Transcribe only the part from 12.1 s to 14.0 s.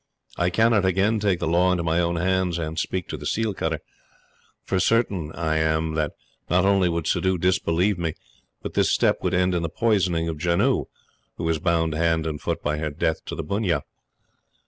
and foot by her debt to the bunnia.